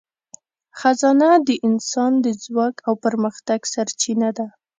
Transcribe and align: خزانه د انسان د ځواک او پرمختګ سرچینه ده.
خزانه 0.79 1.29
د 1.47 1.49
انسان 1.67 2.11
د 2.25 2.27
ځواک 2.43 2.75
او 2.87 2.93
پرمختګ 3.05 3.59
سرچینه 3.73 4.29
ده. 4.37 4.47